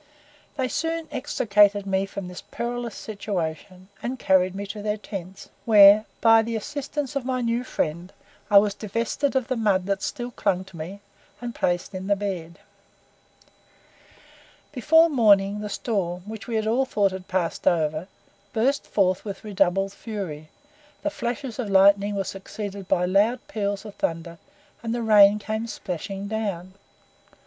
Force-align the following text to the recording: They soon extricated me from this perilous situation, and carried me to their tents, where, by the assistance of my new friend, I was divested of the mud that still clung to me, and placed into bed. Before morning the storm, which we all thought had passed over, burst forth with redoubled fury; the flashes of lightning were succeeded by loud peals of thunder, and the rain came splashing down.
They 0.57 0.67
soon 0.67 1.07
extricated 1.11 1.85
me 1.85 2.07
from 2.07 2.27
this 2.27 2.41
perilous 2.41 2.95
situation, 2.95 3.87
and 4.01 4.17
carried 4.17 4.55
me 4.55 4.65
to 4.65 4.81
their 4.81 4.97
tents, 4.97 5.49
where, 5.63 6.05
by 6.21 6.41
the 6.41 6.55
assistance 6.55 7.15
of 7.15 7.23
my 7.23 7.41
new 7.41 7.63
friend, 7.63 8.11
I 8.49 8.57
was 8.57 8.73
divested 8.73 9.35
of 9.35 9.47
the 9.47 9.55
mud 9.55 9.85
that 9.85 10.01
still 10.01 10.31
clung 10.31 10.63
to 10.63 10.75
me, 10.75 11.01
and 11.39 11.53
placed 11.53 11.93
into 11.93 12.15
bed. 12.15 12.57
Before 14.71 15.07
morning 15.07 15.59
the 15.59 15.69
storm, 15.69 16.23
which 16.25 16.47
we 16.47 16.59
all 16.67 16.85
thought 16.85 17.11
had 17.11 17.27
passed 17.27 17.67
over, 17.67 18.07
burst 18.53 18.87
forth 18.87 19.23
with 19.23 19.43
redoubled 19.43 19.93
fury; 19.93 20.49
the 21.03 21.11
flashes 21.11 21.59
of 21.59 21.69
lightning 21.69 22.15
were 22.15 22.23
succeeded 22.23 22.87
by 22.87 23.05
loud 23.05 23.47
peals 23.47 23.85
of 23.85 23.93
thunder, 23.93 24.39
and 24.81 24.95
the 24.95 25.03
rain 25.03 25.37
came 25.37 25.67
splashing 25.67 26.27
down. 26.27 26.73